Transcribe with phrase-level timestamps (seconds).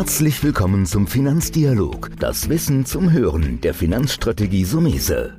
[0.00, 5.38] Herzlich willkommen zum Finanzdialog, das Wissen zum Hören der Finanzstrategie Sumese.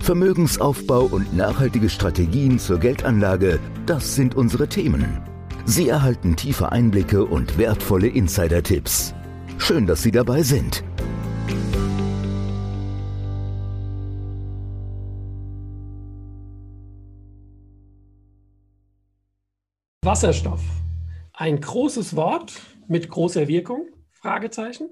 [0.00, 5.20] Vermögensaufbau und nachhaltige Strategien zur Geldanlage, das sind unsere Themen.
[5.66, 9.12] Sie erhalten tiefe Einblicke und wertvolle Insider-Tipps.
[9.58, 10.82] Schön, dass Sie dabei sind.
[20.02, 20.62] Wasserstoff.
[21.34, 22.54] Ein großes Wort
[22.88, 23.86] mit großer Wirkung?
[24.20, 24.90] Fragezeichen.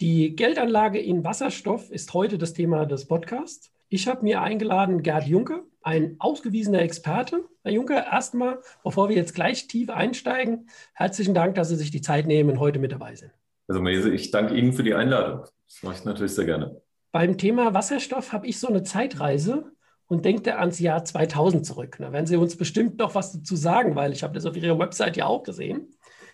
[0.00, 3.72] Die Geldanlage in Wasserstoff ist heute das Thema des Podcasts.
[3.88, 7.44] Ich habe mir eingeladen Gerd Juncker, ein ausgewiesener Experte.
[7.62, 12.02] Herr Juncker, erstmal, bevor wir jetzt gleich tief einsteigen, herzlichen Dank, dass Sie sich die
[12.02, 13.32] Zeit nehmen und heute mit dabei sind.
[13.68, 15.44] Also Mese, ich danke Ihnen für die Einladung.
[15.66, 16.82] Das mache ich natürlich sehr gerne.
[17.10, 19.72] Beim Thema Wasserstoff habe ich so eine Zeitreise
[20.08, 21.96] und denke ans Jahr 2000 zurück.
[21.98, 24.78] Da werden Sie uns bestimmt noch was dazu sagen, weil ich habe das auf Ihrer
[24.78, 25.88] Website ja auch gesehen.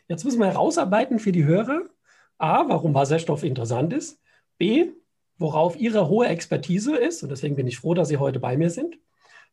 [0.09, 1.82] Jetzt müssen wir herausarbeiten für die Hörer,
[2.38, 4.20] a, warum Wasserstoff interessant ist,
[4.59, 4.93] b,
[5.38, 7.23] worauf Ihre hohe Expertise ist.
[7.23, 8.99] Und deswegen bin ich froh, dass Sie heute bei mir sind.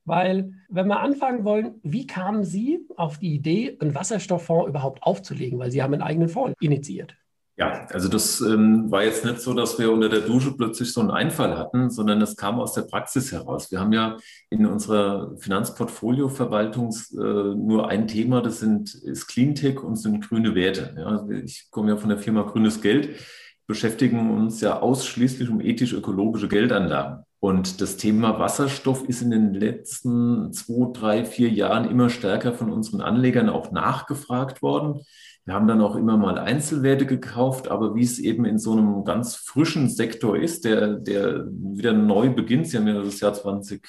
[0.04, 5.58] Weil, wenn wir anfangen wollen, wie kamen Sie auf die Idee, einen Wasserstofffonds überhaupt aufzulegen?
[5.58, 7.16] Weil Sie haben einen eigenen Fonds initiiert.
[7.58, 11.00] Ja, also das ähm, war jetzt nicht so, dass wir unter der Dusche plötzlich so
[11.00, 13.72] einen Einfall hatten, sondern es kam aus der Praxis heraus.
[13.72, 14.18] Wir haben ja
[14.50, 17.16] in unserer Finanzportfolioverwaltung äh,
[17.56, 20.96] nur ein Thema, das sind, ist Cleantech und sind grüne Werte.
[20.98, 23.16] Ja, ich komme ja von der Firma Grünes Geld,
[23.68, 27.25] beschäftigen uns ja ausschließlich um ethisch-ökologische Geldanlagen.
[27.46, 32.74] Und das Thema Wasserstoff ist in den letzten zwei, drei, vier Jahren immer stärker von
[32.74, 35.02] unseren Anlegern auch nachgefragt worden.
[35.46, 39.06] Wir haben dann auch immer mal Einzelwerte gekauft, aber wie es eben in so einem
[39.06, 43.88] ganz frischen Sektor ist, der, der wieder neu beginnt, Sie haben ja das Jahr 20,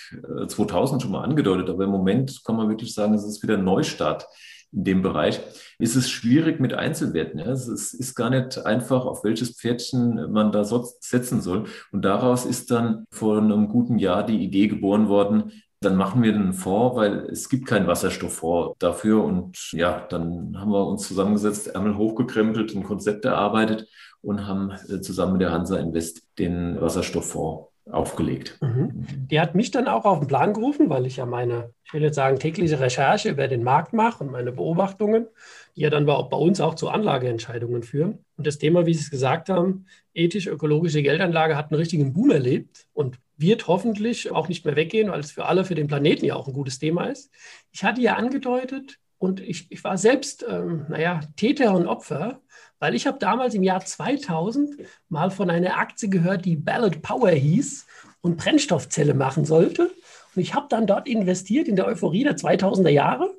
[0.49, 3.57] 2000 äh, schon mal angedeutet, aber im Moment kann man wirklich sagen, es ist wieder
[3.57, 4.27] Neustart
[4.72, 5.41] in dem Bereich,
[5.78, 7.41] ist es schwierig mit Einzelwerten.
[7.41, 7.50] Ja?
[7.50, 11.64] Es ist gar nicht einfach, auf welches Pferdchen man da setzen soll.
[11.92, 16.34] Und daraus ist dann vor einem guten Jahr die Idee geboren worden, dann machen wir
[16.34, 19.22] einen Fonds, weil es gibt keinen Wasserstofffonds dafür.
[19.22, 23.88] Und ja, dann haben wir uns zusammengesetzt, Ärmel hochgekrempelt, ein Konzept erarbeitet
[24.22, 28.59] und haben äh, zusammen mit der Hansa Invest den Wasserstofffonds aufgelegt.
[28.61, 29.07] Mhm.
[29.31, 32.03] Die hat mich dann auch auf den Plan gerufen, weil ich ja meine, ich will
[32.03, 35.29] jetzt sagen, tägliche Recherche über den Markt mache und meine Beobachtungen,
[35.77, 38.25] die ja dann bei uns auch zu Anlageentscheidungen führen.
[38.37, 42.87] Und das Thema, wie Sie es gesagt haben, ethisch-ökologische Geldanlage hat einen richtigen Boom erlebt
[42.93, 46.35] und wird hoffentlich auch nicht mehr weggehen, weil es für alle, für den Planeten ja
[46.35, 47.31] auch ein gutes Thema ist.
[47.71, 52.41] Ich hatte ja angedeutet, und ich, ich war selbst, ähm, naja, Täter und Opfer,
[52.78, 54.76] weil ich habe damals im Jahr 2000
[55.09, 57.87] mal von einer Aktie gehört, die Ballot Power hieß
[58.20, 59.91] und Brennstoffzelle machen sollte.
[60.34, 63.34] Und ich habe dann dort investiert in der Euphorie der 2000er Jahre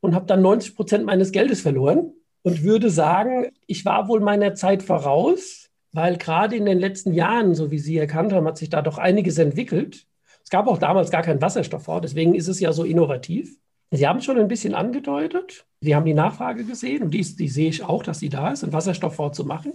[0.00, 4.54] und habe dann 90 Prozent meines Geldes verloren und würde sagen, ich war wohl meiner
[4.54, 8.70] Zeit voraus, weil gerade in den letzten Jahren, so wie Sie erkannt haben, hat sich
[8.70, 10.06] da doch einiges entwickelt.
[10.42, 13.58] Es gab auch damals gar keinen Wasserstofffonds, deswegen ist es ja so innovativ.
[13.90, 15.66] Sie haben schon ein bisschen angedeutet.
[15.80, 18.62] Sie haben die Nachfrage gesehen und die, die sehe ich auch, dass sie da ist,
[18.62, 19.72] einen Wasserstofffonds zu machen.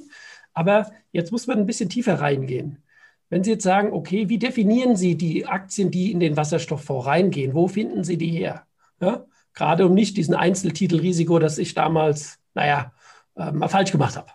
[0.53, 2.81] Aber jetzt muss man ein bisschen tiefer reingehen.
[3.29, 7.53] Wenn Sie jetzt sagen, okay, wie definieren Sie die Aktien, die in den Wasserstofffonds reingehen?
[7.53, 8.65] Wo finden Sie die her?
[9.01, 9.25] Ja?
[9.53, 12.93] Gerade um nicht diesen Einzeltitelrisiko, das ich damals, naja,
[13.35, 14.31] äh, mal falsch gemacht habe.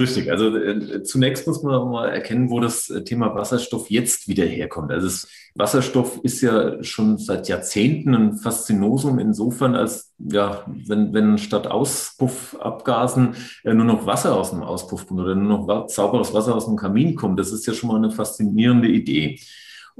[0.00, 0.30] Richtig.
[0.30, 4.90] Also äh, zunächst muss man mal erkennen, wo das äh, Thema Wasserstoff jetzt wieder herkommt.
[4.90, 11.36] Also es, Wasserstoff ist ja schon seit Jahrzehnten ein Faszinosum insofern, als ja, wenn, wenn
[11.36, 13.34] statt Auspuffabgasen
[13.64, 16.76] äh, nur noch Wasser aus dem Auspuff kommt oder nur noch sauberes Wasser aus dem
[16.76, 19.38] Kamin kommt, das ist ja schon mal eine faszinierende Idee.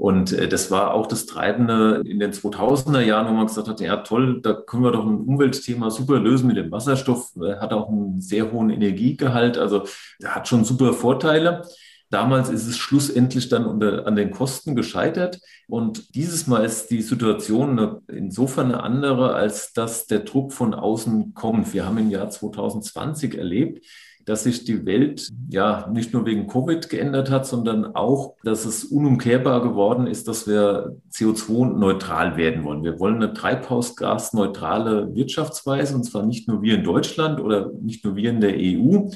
[0.01, 3.79] Und äh, das war auch das Treibende in den 2000er Jahren, wo man gesagt hat,
[3.81, 7.33] ja toll, da können wir doch ein Umweltthema super lösen mit dem Wasserstoff.
[7.39, 9.83] Er hat auch einen sehr hohen Energiegehalt, also
[10.25, 11.61] hat schon super Vorteile.
[12.09, 15.39] Damals ist es schlussendlich dann unter, an den Kosten gescheitert.
[15.67, 21.35] Und dieses Mal ist die Situation insofern eine andere, als dass der Druck von außen
[21.35, 21.75] kommt.
[21.75, 23.85] Wir haben im Jahr 2020 erlebt,
[24.25, 28.83] dass sich die Welt ja nicht nur wegen Covid geändert hat, sondern auch, dass es
[28.83, 32.83] unumkehrbar geworden ist, dass wir CO2-neutral werden wollen.
[32.83, 38.15] Wir wollen eine treibhausgasneutrale Wirtschaftsweise, und zwar nicht nur wir in Deutschland oder nicht nur
[38.15, 39.09] wir in der EU,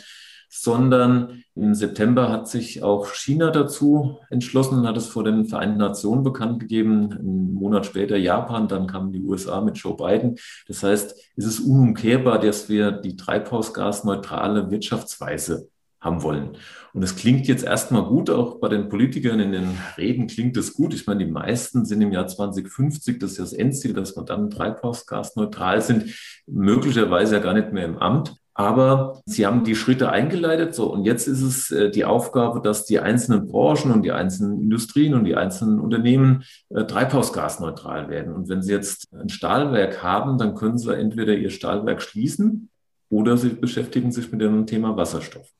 [0.61, 5.77] sondern im September hat sich auch China dazu entschlossen und hat es vor den Vereinten
[5.77, 7.11] Nationen bekannt gegeben.
[7.11, 10.37] Einen Monat später Japan, dann kamen die USA mit Joe Biden.
[10.67, 15.69] Das heißt, es ist unumkehrbar, dass wir die treibhausgasneutrale Wirtschaftsweise
[15.99, 16.57] haben wollen.
[16.93, 20.73] Und es klingt jetzt erstmal gut, auch bei den Politikern in den Reden klingt es
[20.73, 20.93] gut.
[20.93, 24.23] Ich meine, die meisten sind im Jahr 2050, das ist ja das Endziel, dass wir
[24.23, 26.15] dann treibhausgasneutral sind,
[26.47, 28.37] möglicherweise ja gar nicht mehr im Amt.
[28.57, 30.73] Aber Sie haben die Schritte eingeleitet.
[30.73, 34.61] So, und jetzt ist es äh, die Aufgabe, dass die einzelnen Branchen und die einzelnen
[34.61, 38.33] Industrien und die einzelnen Unternehmen äh, treibhausgasneutral werden.
[38.33, 42.69] Und wenn Sie jetzt ein Stahlwerk haben, dann können Sie entweder Ihr Stahlwerk schließen
[43.09, 45.51] oder Sie beschäftigen sich mit dem Thema Wasserstoff.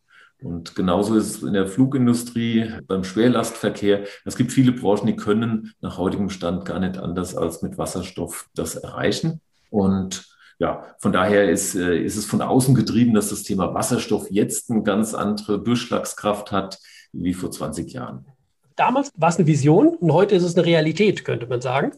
[0.42, 4.06] Und genauso ist es in der Flugindustrie, beim Schwerlastverkehr.
[4.24, 8.47] Es gibt viele Branchen, die können nach heutigem Stand gar nicht anders als mit Wasserstoff
[8.56, 9.42] das erreichen.
[9.69, 14.31] Und ja, von daher ist, äh, ist es von außen getrieben, dass das Thema Wasserstoff
[14.31, 16.80] jetzt eine ganz andere Durchschlagskraft hat
[17.12, 18.25] wie vor 20 Jahren.
[18.75, 21.92] Damals war es eine Vision und heute ist es eine Realität, könnte man sagen.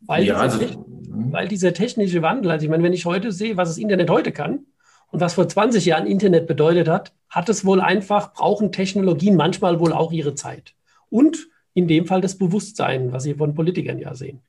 [0.00, 1.32] Weil, ja, also, mhm.
[1.32, 4.32] weil dieser technische Wandel, also ich meine, wenn ich heute sehe, was das Internet heute
[4.32, 4.66] kann,
[5.12, 9.80] und was vor 20 Jahren Internet bedeutet hat, hat es wohl einfach, brauchen Technologien manchmal
[9.80, 10.74] wohl auch ihre Zeit.
[11.08, 14.40] Und in dem Fall das Bewusstsein, was Sie von Politikern ja sehen.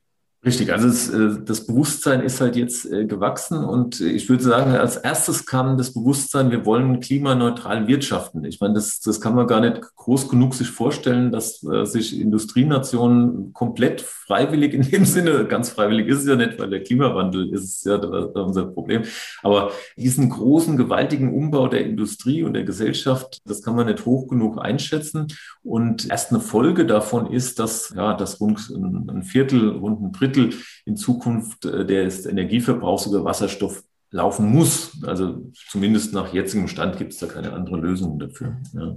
[0.44, 4.72] Richtig, also es, äh, das Bewusstsein ist halt jetzt äh, gewachsen und ich würde sagen,
[4.72, 8.44] als erstes kam das Bewusstsein, wir wollen klimaneutral wirtschaften.
[8.44, 12.20] Ich meine, das, das kann man gar nicht groß genug sich vorstellen, dass äh, sich
[12.20, 17.54] Industrienationen komplett freiwillig in dem Sinne, ganz freiwillig ist es ja nicht, weil der Klimawandel
[17.54, 19.02] ist ja unser Problem,
[19.44, 24.26] aber diesen großen, gewaltigen Umbau der Industrie und der Gesellschaft, das kann man nicht hoch
[24.26, 25.28] genug einschätzen
[25.62, 30.31] und erst eine Folge davon ist, dass, ja, dass rund ein Viertel, rund ein Drittel
[30.32, 35.02] Drittel in Zukunft äh, des Energieverbrauchs über Wasserstoff laufen muss.
[35.06, 38.56] Also zumindest nach jetzigem Stand gibt es da keine andere Lösung dafür.
[38.74, 38.96] Ja.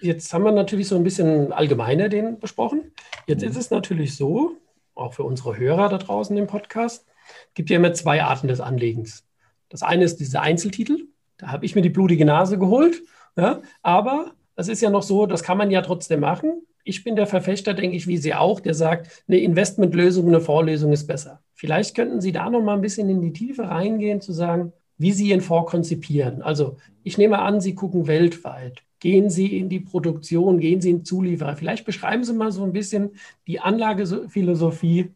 [0.00, 2.92] Jetzt haben wir natürlich so ein bisschen allgemeiner den besprochen.
[3.26, 4.56] Jetzt ist es natürlich so,
[4.94, 7.06] auch für unsere Hörer da draußen im Podcast,
[7.54, 9.24] gibt ja immer zwei Arten des Anlegens.
[9.68, 11.06] Das eine ist diese Einzeltitel.
[11.36, 13.02] Da habe ich mir die blutige Nase geholt.
[13.36, 17.16] Ja, aber das ist ja noch so, das kann man ja trotzdem machen ich bin
[17.16, 21.42] der Verfechter, denke ich, wie Sie auch, der sagt, eine Investmentlösung, eine Vorlesung ist besser.
[21.54, 25.12] Vielleicht könnten Sie da noch mal ein bisschen in die Tiefe reingehen, zu sagen, wie
[25.12, 26.40] Sie Ihren Fonds konzipieren.
[26.40, 28.82] Also ich nehme an, Sie gucken weltweit.
[29.00, 31.56] Gehen Sie in die Produktion, gehen Sie in Zulieferer.
[31.56, 33.10] Vielleicht beschreiben Sie mal so ein bisschen
[33.46, 35.10] die Anlagephilosophie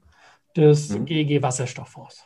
[0.56, 1.06] des mhm.
[1.06, 2.24] GEG Wasserstofffonds.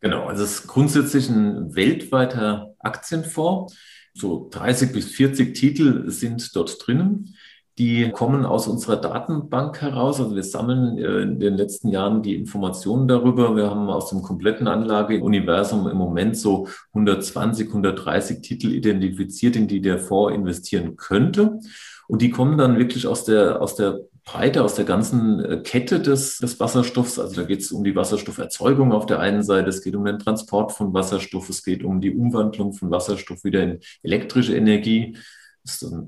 [0.00, 3.76] Genau, also es ist grundsätzlich ein weltweiter Aktienfonds.
[4.14, 7.34] So 30 bis 40 Titel sind dort drinnen.
[7.78, 10.20] Die kommen aus unserer Datenbank heraus.
[10.20, 13.54] Also wir sammeln äh, in den letzten Jahren die Informationen darüber.
[13.54, 19.80] Wir haben aus dem kompletten Anlageuniversum im Moment so 120, 130 Titel identifiziert, in die
[19.80, 21.60] der Fonds investieren könnte.
[22.08, 26.00] Und die kommen dann wirklich aus der, aus der Breite, aus der ganzen äh, Kette
[26.00, 27.20] des, des Wasserstoffs.
[27.20, 30.18] Also da geht es um die Wasserstofferzeugung auf der einen Seite, es geht um den
[30.18, 35.16] Transport von Wasserstoff, es geht um die Umwandlung von Wasserstoff wieder in elektrische Energie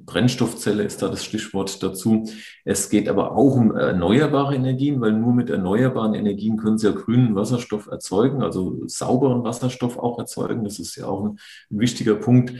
[0.06, 2.28] Brennstoffzelle ist da das Stichwort dazu.
[2.64, 6.92] Es geht aber auch um erneuerbare Energien, weil nur mit erneuerbaren Energien können Sie ja
[6.92, 10.64] grünen Wasserstoff erzeugen, also sauberen Wasserstoff auch erzeugen.
[10.64, 12.52] Das ist ja auch ein, wichtiger Punkt.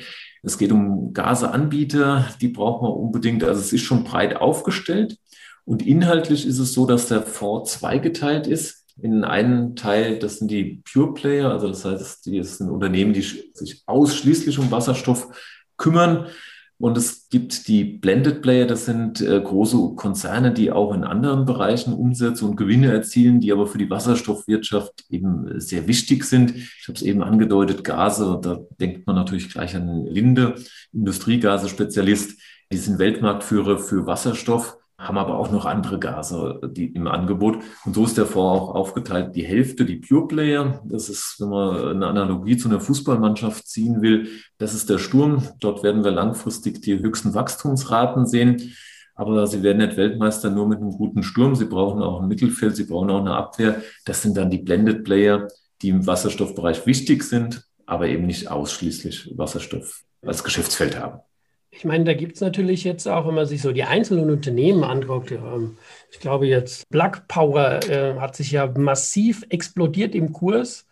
[0.42, 3.44] Es geht um Gaseanbieter, die braucht man unbedingt.
[3.44, 5.16] Also es ist schon breit aufgestellt.
[5.64, 8.86] Und inhaltlich ist es so, dass der Fonds zweigeteilt ist.
[9.00, 13.22] In einem Teil, das sind die Pure Player, also das heißt, die sind Unternehmen, die
[13.22, 15.28] sich ausschließlich um Wasserstoff
[15.76, 16.26] kümmern.
[16.80, 21.44] Und es gibt die Blended Player, das sind äh, große Konzerne, die auch in anderen
[21.44, 26.56] Bereichen Umsätze und Gewinne erzielen, die aber für die Wasserstoffwirtschaft eben äh, sehr wichtig sind.
[26.56, 30.54] Ich habe es eben angedeutet, Gase, da denkt man natürlich gleich an Linde,
[30.94, 32.40] Industriegase-Spezialist.
[32.72, 37.58] Die sind Weltmarktführer für Wasserstoff haben aber auch noch andere Gase die im Angebot.
[37.86, 39.34] Und so ist der Fonds auch aufgeteilt.
[39.34, 44.02] Die Hälfte, die Pure Player, das ist, wenn man eine Analogie zu einer Fußballmannschaft ziehen
[44.02, 44.28] will,
[44.58, 45.42] das ist der Sturm.
[45.58, 48.74] Dort werden wir langfristig die höchsten Wachstumsraten sehen.
[49.14, 51.54] Aber sie werden nicht Weltmeister nur mit einem guten Sturm.
[51.54, 53.82] Sie brauchen auch ein Mittelfeld, sie brauchen auch eine Abwehr.
[54.04, 55.48] Das sind dann die Blended Player,
[55.82, 61.20] die im Wasserstoffbereich wichtig sind, aber eben nicht ausschließlich Wasserstoff als Geschäftsfeld haben.
[61.72, 64.82] Ich meine, da gibt es natürlich jetzt auch, wenn man sich so die einzelnen Unternehmen
[64.82, 65.76] anguckt, ähm,
[66.10, 70.86] ich glaube jetzt Black Power äh, hat sich ja massiv explodiert im Kurs.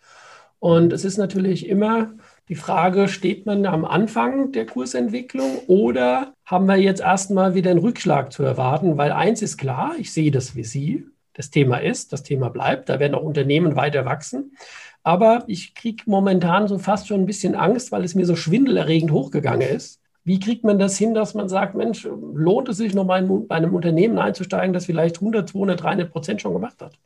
[0.59, 2.13] Und es ist natürlich immer
[2.47, 7.79] die Frage, steht man am Anfang der Kursentwicklung oder haben wir jetzt erstmal wieder einen
[7.79, 8.97] Rückschlag zu erwarten?
[8.97, 11.05] Weil eins ist klar, ich sehe das wie Sie.
[11.33, 14.55] Das Thema ist, das Thema bleibt, da werden auch Unternehmen weiter wachsen.
[15.03, 19.11] Aber ich kriege momentan so fast schon ein bisschen Angst, weil es mir so schwindelerregend
[19.11, 23.23] hochgegangen ist wie kriegt man das hin, dass man sagt, Mensch, lohnt es sich nochmal
[23.23, 26.99] bei einem Unternehmen einzusteigen, das vielleicht 100, 200, 300 Prozent schon gemacht hat?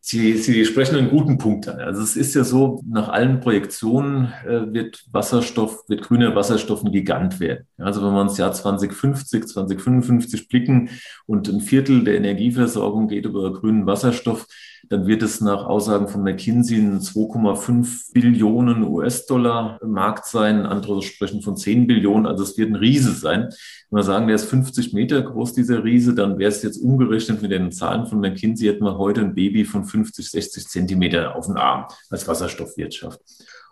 [0.00, 1.80] Sie, Sie sprechen einen guten Punkt an.
[1.80, 6.92] Also es ist ja so, nach allen Projektionen äh, wird Wasserstoff, wird grüner Wasserstoff ein
[6.92, 7.66] Gigant werden.
[7.76, 10.90] Also wenn wir ins Jahr 2050, 2055 blicken
[11.26, 14.46] und ein Viertel der Energieversorgung geht über grünen Wasserstoff,
[14.88, 20.64] dann wird es nach Aussagen von McKinsey ein 2,5 Billionen US-Dollar Markt sein.
[20.64, 22.26] Andere sprechen von 10 Billionen.
[22.26, 23.48] Also es wird ein Riese sein.
[23.90, 27.42] Wenn wir sagen, der ist 50 Meter groß, dieser Riese, dann wäre es jetzt umgerechnet
[27.42, 31.46] mit den Zahlen von McKinsey, hätten wir heute ein Baby von 50, 60 Zentimeter auf
[31.46, 33.20] dem Arm als Wasserstoffwirtschaft.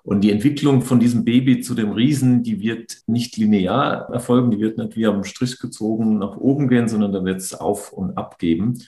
[0.03, 4.61] Und die Entwicklung von diesem Baby zu dem Riesen, die wird nicht linear erfolgen, die
[4.61, 8.17] wird nicht wie am Strich gezogen nach oben gehen, sondern da wird es auf und
[8.17, 8.79] ab geben.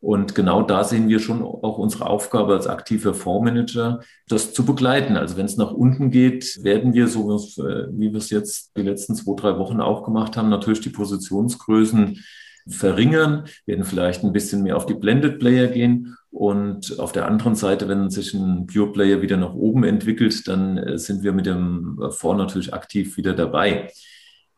[0.00, 5.16] Und genau da sehen wir schon auch unsere Aufgabe als aktiver Fondsmanager, das zu begleiten.
[5.16, 9.14] Also wenn es nach unten geht, werden wir, so wie wir es jetzt die letzten
[9.14, 12.22] zwei, drei Wochen auch gemacht haben, natürlich die Positionsgrößen
[12.68, 16.16] verringern, werden vielleicht ein bisschen mehr auf die Blended Player gehen.
[16.30, 20.76] Und auf der anderen Seite, wenn sich ein Pure Player wieder nach oben entwickelt, dann
[20.76, 23.90] äh, sind wir mit dem Fonds natürlich aktiv wieder dabei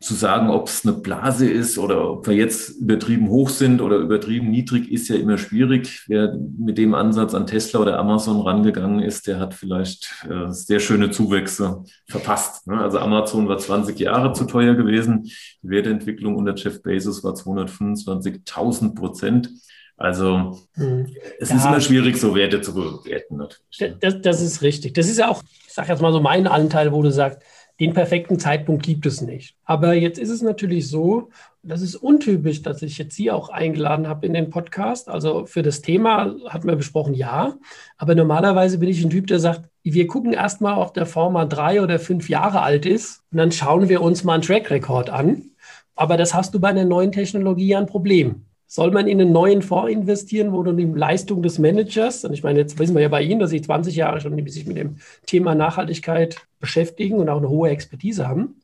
[0.01, 3.97] zu sagen, ob es eine Blase ist oder ob wir jetzt übertrieben hoch sind oder
[3.97, 6.05] übertrieben niedrig, ist ja immer schwierig.
[6.07, 10.79] Wer mit dem Ansatz an Tesla oder Amazon rangegangen ist, der hat vielleicht äh, sehr
[10.79, 12.69] schöne Zuwächse verpasst.
[12.69, 12.81] Ne?
[12.81, 15.25] Also Amazon war 20 Jahre zu teuer gewesen.
[15.25, 19.51] Die Wertentwicklung unter Jeff Bezos war 225.000 Prozent.
[19.97, 21.09] Also hm.
[21.41, 23.37] es ja, ist immer schwierig, so Werte zu bewerten.
[23.37, 23.99] Natürlich.
[23.99, 24.95] Das, das ist richtig.
[24.95, 27.41] Das ist ja auch, ich sage jetzt mal so mein Anteil, wo du sagst,
[27.81, 29.57] den perfekten Zeitpunkt gibt es nicht.
[29.65, 31.31] Aber jetzt ist es natürlich so,
[31.63, 35.09] das ist untypisch, dass ich jetzt Sie auch eingeladen habe in den Podcast.
[35.09, 37.55] Also für das Thema hatten wir besprochen, ja.
[37.97, 41.81] Aber normalerweise bin ich ein Typ, der sagt, wir gucken erstmal, ob der mal drei
[41.81, 43.23] oder fünf Jahre alt ist.
[43.31, 45.51] Und dann schauen wir uns mal einen Track Record an.
[45.95, 48.45] Aber das hast du bei einer neuen Technologie ja ein Problem.
[48.71, 52.43] Soll man in einen neuen Fonds investieren, wo du die Leistung des Managers, und ich
[52.43, 54.99] meine, jetzt wissen wir ja bei Ihnen, dass Sie 20 Jahre schon sich mit dem
[55.25, 58.61] Thema Nachhaltigkeit beschäftigen und auch eine hohe Expertise haben.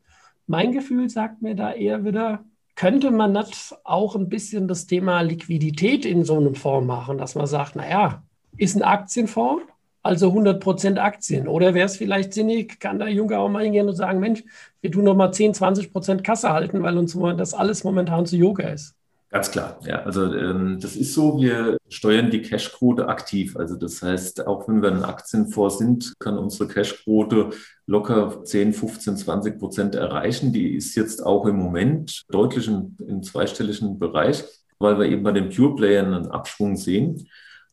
[0.46, 2.44] Mein Gefühl sagt mir da eher wieder,
[2.74, 7.34] könnte man nicht auch ein bisschen das Thema Liquidität in so einem Fonds machen, dass
[7.34, 8.22] man sagt, naja,
[8.58, 9.62] ist ein Aktienfonds,
[10.02, 11.48] also 100% Aktien.
[11.48, 14.44] Oder wäre es vielleicht sinnig, kann der Junge auch mal hingehen und sagen, Mensch,
[14.82, 18.68] wir tun noch mal 10, 20% Kasse halten, weil uns das alles momentan zu Yoga
[18.68, 18.94] ist.
[19.34, 20.04] Ganz klar, ja.
[20.04, 23.56] Also ähm, das ist so, wir steuern die Cashquote aktiv.
[23.56, 27.50] Also das heißt, auch wenn wir ein Aktienfonds sind, kann unsere Cashquote
[27.84, 30.52] locker 10, 15, 20 Prozent erreichen.
[30.52, 34.44] Die ist jetzt auch im Moment deutlich im, im zweistelligen Bereich,
[34.78, 37.26] weil wir eben bei den Pure Playern einen Abschwung sehen.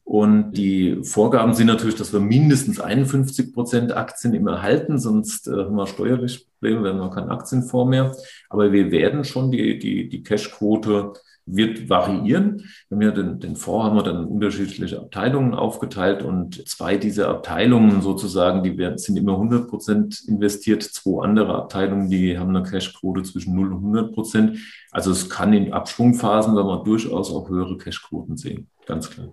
[0.04, 5.52] Und die Vorgaben sind natürlich, dass wir mindestens 51 Prozent Aktien immer halten, sonst äh,
[5.52, 8.16] haben wir steuerlich Probleme, wir keinen Aktienfonds mehr.
[8.50, 11.14] Aber wir werden schon die, die, die Cashquote
[11.46, 12.70] wird variieren.
[12.90, 17.30] Wir haben ja den, den Fonds haben wir dann unterschiedliche Abteilungen aufgeteilt und zwei dieser
[17.30, 20.84] Abteilungen sozusagen, die werden, sind immer 100 Prozent investiert.
[20.84, 24.58] Zwei andere Abteilungen, die haben eine Cashquote zwischen 0 und 100 Prozent.
[24.92, 28.68] Also es kann in Abschwungphasen, wenn man durchaus auch höhere Cashquoten sehen.
[28.86, 29.28] Ganz klar.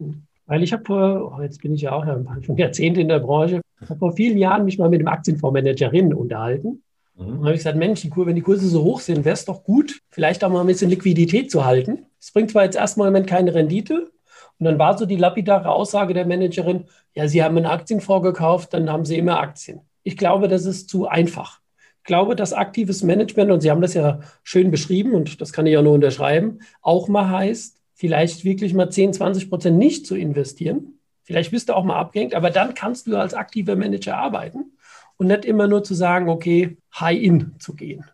[0.46, 2.04] Weil ich habe vor, oh, jetzt bin ich ja auch
[2.42, 6.82] schon Jahrzehnte in der Branche, habe vor vielen Jahren mich mal mit dem Aktienfondsmanagerin unterhalten.
[7.18, 7.26] Mhm.
[7.26, 9.64] Dann habe ich gesagt, Mensch, die wenn die Kurse so hoch sind, wäre es doch
[9.64, 12.06] gut, vielleicht auch mal ein bisschen Liquidität zu halten.
[12.20, 14.10] Es bringt zwar jetzt erstmal im Moment keine Rendite.
[14.58, 16.84] Und dann war so die lapidare Aussage der Managerin,
[17.14, 19.82] ja, Sie haben einen Aktienfonds gekauft, dann haben Sie immer Aktien.
[20.02, 21.60] Ich glaube, das ist zu einfach.
[21.98, 25.66] Ich glaube, dass aktives Management, und Sie haben das ja schön beschrieben, und das kann
[25.66, 30.16] ich auch nur unterschreiben, auch mal heißt, vielleicht wirklich mal 10, 20 Prozent nicht zu
[30.16, 30.98] investieren.
[31.22, 34.72] Vielleicht bist du auch mal abgehängt, aber dann kannst du als aktiver Manager arbeiten
[35.18, 38.04] und nicht immer nur zu sagen, okay, High-In zu gehen.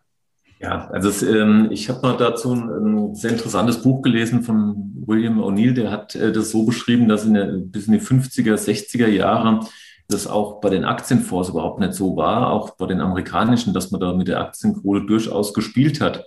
[0.59, 4.93] Ja, also es, ähm, ich habe mal dazu ein, ein, sehr interessantes Buch gelesen von
[5.05, 8.55] William O'Neill, der hat äh, das so beschrieben, dass in der, bis in die 50er,
[8.55, 9.61] 60er Jahre
[10.07, 14.01] das auch bei den Aktienfonds überhaupt nicht so war, auch bei den amerikanischen, dass man
[14.01, 16.23] da mit der Aktienquote durchaus gespielt hat.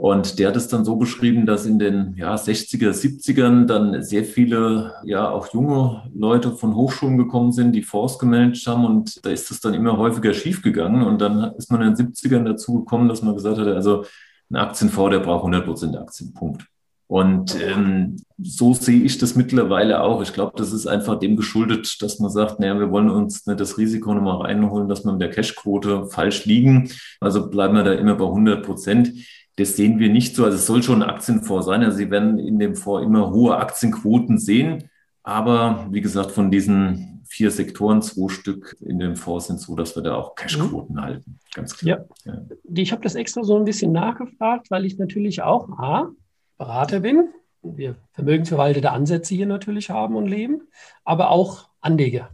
[0.00, 4.24] Und der hat es dann so beschrieben, dass in den ja, 60er, 70ern dann sehr
[4.24, 8.86] viele, ja, auch junge Leute von Hochschulen gekommen sind, die Fonds gemanagt haben.
[8.86, 11.02] Und da ist es dann immer häufiger schiefgegangen.
[11.02, 14.06] Und dann ist man in den 70ern dazu gekommen, dass man gesagt hat, also
[14.50, 16.64] ein Aktienfonds, der braucht 100 Prozent Aktienpunkt.
[17.06, 20.22] Und ähm, so sehe ich das mittlerweile auch.
[20.22, 23.60] Ich glaube, das ist einfach dem geschuldet, dass man sagt, naja, wir wollen uns nicht
[23.60, 26.88] das Risiko nochmal reinholen, dass wir mit der Cashquote falsch liegen.
[27.20, 29.12] Also bleiben wir da immer bei 100 Prozent.
[29.60, 30.44] Das sehen wir nicht so.
[30.44, 31.82] Also es soll schon ein Aktienfonds sein.
[31.82, 34.90] Also Sie werden in dem Fonds immer hohe Aktienquoten sehen.
[35.22, 39.94] Aber wie gesagt, von diesen vier Sektoren, zwei Stück in dem Fonds sind so, dass
[39.94, 41.00] wir da auch Cashquoten mhm.
[41.00, 41.38] halten.
[41.54, 42.06] Ganz klar.
[42.24, 42.32] Ja.
[42.32, 42.42] ja.
[42.74, 46.10] Ich habe das extra so ein bisschen nachgefragt, weil ich natürlich auch A,
[46.58, 47.28] Berater bin
[47.62, 50.62] wir vermögensverwaltete Ansätze hier natürlich haben und leben,
[51.04, 52.30] aber auch Anleger.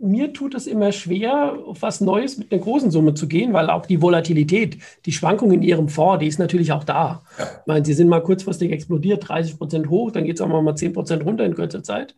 [0.00, 3.68] Mir tut es immer schwer, auf was Neues mit einer großen Summe zu gehen, weil
[3.68, 7.22] auch die Volatilität, die Schwankung in Ihrem Fonds, die ist natürlich auch da.
[7.36, 7.44] Ja.
[7.44, 10.76] Ich meine, Sie sind mal kurzfristig explodiert, 30 Prozent hoch, dann geht es auch mal
[10.76, 12.14] 10 Prozent runter in kürzer Zeit.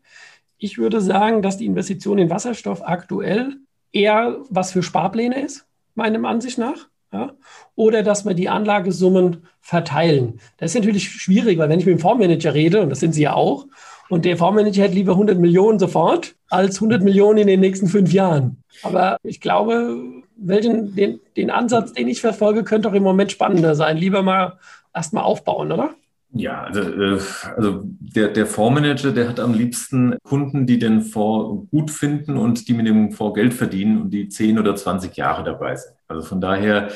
[0.58, 3.56] Ich würde sagen, dass die Investition in Wasserstoff aktuell
[3.92, 6.89] eher was für Sparpläne ist, meinem Ansicht nach.
[7.12, 7.32] Ja?
[7.74, 10.40] Oder dass wir die Anlagesummen verteilen.
[10.58, 13.22] Das ist natürlich schwierig, weil wenn ich mit dem Fondsmanager rede, und das sind Sie
[13.22, 13.66] ja auch,
[14.08, 18.12] und der Fondsmanager hätte lieber 100 Millionen sofort als 100 Millionen in den nächsten fünf
[18.12, 18.62] Jahren.
[18.82, 19.96] Aber ich glaube,
[20.36, 23.96] welchen, den, den Ansatz, den ich verfolge, könnte auch im Moment spannender sein.
[23.96, 24.58] Lieber mal
[24.94, 25.94] erstmal aufbauen, oder?
[26.32, 27.18] Ja, also, äh,
[27.56, 32.68] also der, der Fondsmanager, der hat am liebsten Kunden, die den Fonds gut finden und
[32.68, 35.94] die mit dem Fonds Geld verdienen und die 10 oder 20 Jahre dabei sind.
[36.06, 36.90] Also von daher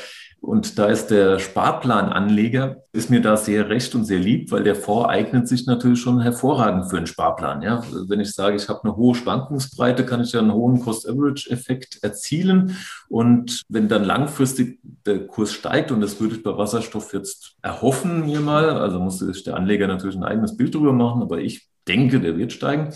[0.45, 4.75] und da ist der Sparplananleger, ist mir da sehr recht und sehr lieb, weil der
[4.75, 7.63] Fonds eignet sich natürlich schon hervorragend für einen Sparplan.
[7.63, 7.83] Ja?
[8.07, 12.77] Wenn ich sage, ich habe eine hohe Schwankungsbreite, kann ich ja einen hohen Cost-Average-Effekt erzielen.
[13.09, 18.25] Und wenn dann langfristig der Kurs steigt, und das würde ich bei Wasserstoff jetzt erhoffen
[18.25, 21.69] mir mal, also muss sich der Anleger natürlich ein eigenes Bild drüber machen, aber ich
[21.87, 22.93] denke, der wird steigen,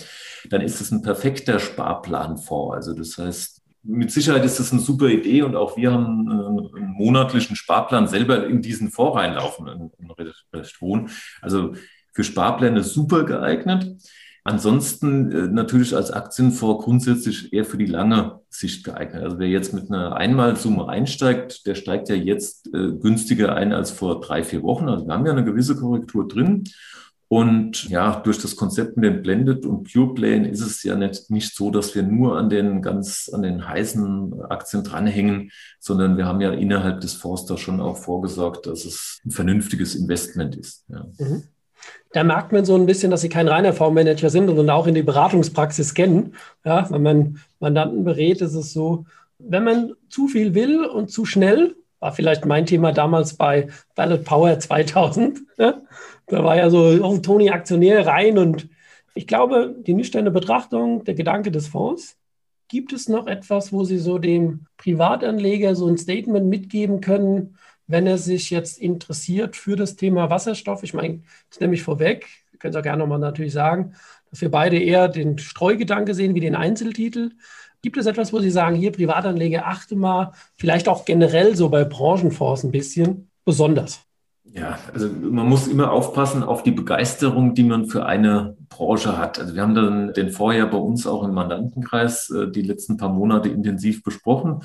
[0.50, 2.76] dann ist es ein perfekter Sparplanfonds.
[2.76, 6.94] Also das heißt, mit Sicherheit ist das eine super Idee und auch wir haben einen
[6.94, 11.10] monatlichen Sparplan selber in diesen Fonds reinlaufen, in recht hohen.
[11.42, 11.74] Also
[12.14, 13.88] für Sparpläne super geeignet.
[14.50, 19.22] Ansonsten äh, natürlich als Aktienfonds grundsätzlich eher für die lange Sicht geeignet.
[19.22, 23.92] Also wer jetzt mit einer Einmalsumme einsteigt, der steigt ja jetzt äh, günstiger ein als
[23.92, 24.90] vor drei, vier Wochen.
[24.90, 26.64] Also wir haben ja eine gewisse Korrektur drin.
[27.28, 31.30] Und ja, durch das Konzept mit den Blended und Pure Plane ist es ja nicht,
[31.30, 36.26] nicht so, dass wir nur an den ganz, an den heißen Aktien dranhängen, sondern wir
[36.26, 40.86] haben ja innerhalb des Fonds da schon auch vorgesorgt, dass es ein vernünftiges Investment ist.
[40.88, 41.06] Ja.
[41.20, 41.44] Mhm.
[42.12, 44.96] Da merkt man so ein bisschen, dass Sie kein reiner Fondsmanager sind und auch in
[44.96, 46.34] die Beratungspraxis kennen.
[46.66, 49.06] Ja, wenn man Mandanten berät, ist es so,
[49.38, 54.24] wenn man zu viel will und zu schnell, war vielleicht mein Thema damals bei Ballot
[54.24, 55.82] Power 2000, ja,
[56.28, 58.70] da war ja so, oh, Toni Aktionär rein und
[59.16, 62.18] ich glaube, die nüchterne Betrachtung, der Gedanke des Fonds,
[62.68, 67.58] gibt es noch etwas, wo Sie so dem Privatanleger so ein Statement mitgeben können,
[67.90, 70.84] wenn er sich jetzt interessiert für das Thema Wasserstoff?
[70.84, 73.94] Ich meine, das nehme ich vorweg, wir können es auch gerne nochmal natürlich sagen,
[74.30, 77.32] dass wir beide eher den Streugedanke sehen wie den Einzeltitel.
[77.82, 81.84] Gibt es etwas, wo Sie sagen, hier Privatanleger, achte mal, vielleicht auch generell so bei
[81.84, 84.02] Branchenfonds ein bisschen besonders?
[84.44, 89.40] Ja, also man muss immer aufpassen auf die Begeisterung, die man für eine Branche hat.
[89.40, 93.10] Also wir haben dann den vorher bei uns auch im Mandantenkreis äh, die letzten paar
[93.10, 94.64] Monate intensiv besprochen.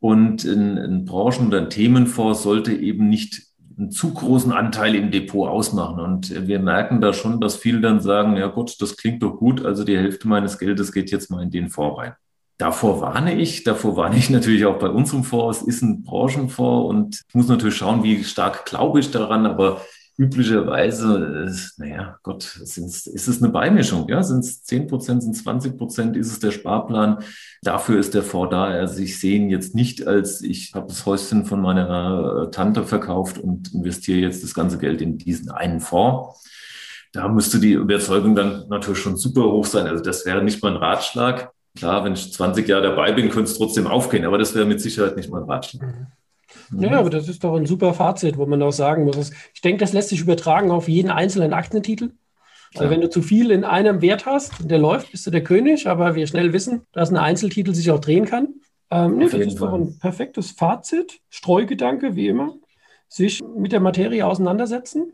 [0.00, 5.10] Und ein, ein Branchen- oder ein Themenfonds sollte eben nicht einen zu großen Anteil im
[5.10, 6.00] Depot ausmachen.
[6.00, 9.64] Und wir merken da schon, dass viele dann sagen, ja Gott, das klingt doch gut,
[9.64, 12.12] also die Hälfte meines Geldes geht jetzt mal in den Fonds rein.
[12.58, 15.62] Davor warne ich, davor warne ich natürlich auch bei unserem Fonds.
[15.62, 19.80] Es ist ein Branchenfonds und ich muss natürlich schauen, wie stark glaube ich daran, aber
[20.18, 24.22] üblicherweise, naja, Gott, ist es eine Beimischung, ja?
[24.22, 27.22] Sind es 10 Prozent, sind es 20 Prozent, ist es der Sparplan?
[27.62, 28.64] Dafür ist der Fonds da.
[28.64, 33.38] Also ich sehe ihn jetzt nicht als, ich habe das Häuschen von meiner Tante verkauft
[33.38, 36.44] und investiere jetzt das ganze Geld in diesen einen Fonds.
[37.12, 39.86] Da müsste die Überzeugung dann natürlich schon super hoch sein.
[39.86, 41.52] Also das wäre nicht mein Ratschlag.
[41.76, 44.80] Klar, wenn ich 20 Jahre dabei bin, könnte es trotzdem aufgehen, aber das wäre mit
[44.80, 45.94] Sicherheit nicht mein Ratschlag.
[46.70, 46.82] Mhm.
[46.82, 49.32] Ja, aber das ist doch ein super Fazit, wo man auch sagen muss.
[49.54, 52.12] Ich denke, das lässt sich übertragen auf jeden einzelnen Aktientitel.
[52.74, 55.42] Also wenn du zu viel in einem Wert hast und der läuft, bist du der
[55.42, 58.54] König, aber wir schnell wissen, dass ein Einzeltitel sich auch drehen kann.
[58.90, 59.68] Ähm, nee, das ist Fall.
[59.68, 61.20] doch ein perfektes Fazit.
[61.30, 62.54] Streugedanke, wie immer.
[63.08, 65.12] Sich mit der Materie auseinandersetzen.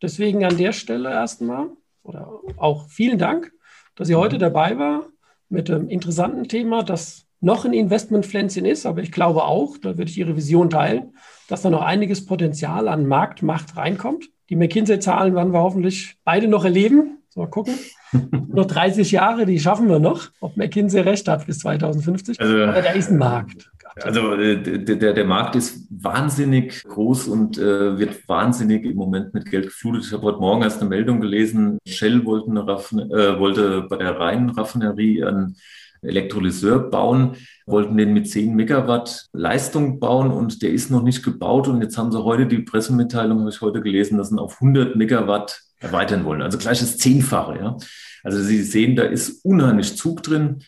[0.00, 1.70] Deswegen an der Stelle erstmal
[2.02, 3.52] oder auch vielen Dank,
[3.94, 4.40] dass ihr heute mhm.
[4.40, 5.06] dabei war
[5.48, 10.10] mit einem interessanten Thema, das noch ein Investmentpflänzchen ist, aber ich glaube auch, da würde
[10.10, 11.14] ich Ihre Vision teilen,
[11.48, 14.28] dass da noch einiges Potenzial an Marktmacht reinkommt.
[14.48, 17.18] Die McKinsey-Zahlen werden wir hoffentlich beide noch erleben.
[17.30, 17.74] So, mal gucken.
[18.48, 22.40] noch 30 Jahre, die schaffen wir noch, ob McKinsey recht hat bis 2050.
[22.40, 23.70] Also, aber da ist ein Markt.
[24.02, 29.50] Also äh, der, der Markt ist wahnsinnig groß und äh, wird wahnsinnig im Moment mit
[29.50, 30.04] Geld geflutet.
[30.06, 34.18] Ich habe heute Morgen erst eine Meldung gelesen, Shell wollte, eine äh, wollte bei der
[34.18, 35.56] Rhein-Raffinerie einen
[36.02, 37.36] Elektrolyseur bauen,
[37.66, 41.68] wollten den mit 10 Megawatt Leistung bauen und der ist noch nicht gebaut.
[41.68, 44.96] Und jetzt haben sie heute die Pressemitteilung, habe ich heute gelesen, dass sie auf 100
[44.96, 46.42] Megawatt erweitern wollen.
[46.42, 47.58] Also gleich das Zehnfache.
[47.58, 47.76] Ja.
[48.22, 50.62] Also Sie sehen, da ist unheimlich Zug drin.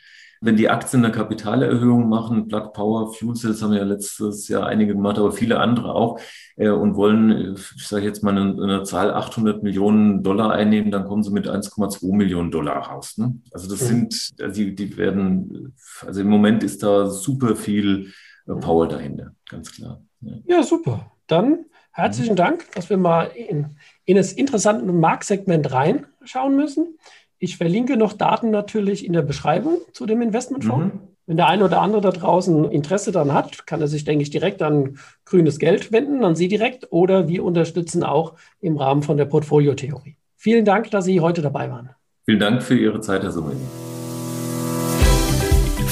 [0.45, 4.95] Wenn die Aktien eine Kapitalerhöhung machen, Plug Power, Fuel Cells haben ja letztes Jahr einige
[4.95, 6.21] gemacht, aber viele andere auch,
[6.57, 11.07] äh, und wollen, ich sage jetzt mal eine, eine, Zahl 800 Millionen Dollar einnehmen, dann
[11.07, 13.17] kommen sie mit 1,2 Millionen Dollar raus.
[13.17, 13.41] Ne?
[13.53, 13.87] Also das mhm.
[13.87, 15.75] sind, also die, die werden,
[16.07, 18.13] also im Moment ist da super viel
[18.47, 20.03] äh, Power dahinter, ganz klar.
[20.21, 21.11] Ja, ja super.
[21.27, 22.37] Dann herzlichen mhm.
[22.37, 26.99] Dank, dass wir mal in, in das interessante Marktsegment reinschauen müssen.
[27.45, 30.95] Ich verlinke noch Daten natürlich in der Beschreibung zu dem Investmentfonds.
[30.95, 31.01] Mhm.
[31.27, 34.31] Wenn der eine oder andere da draußen Interesse daran hat, kann er sich, denke ich,
[34.31, 39.19] direkt an grünes Geld wenden, an Sie direkt, oder wir unterstützen auch im Rahmen von
[39.19, 40.17] der Portfoliotheorie.
[40.37, 41.91] Vielen Dank, dass Sie heute dabei waren.
[42.25, 43.61] Vielen Dank für Ihre Zeit, Herr Summini.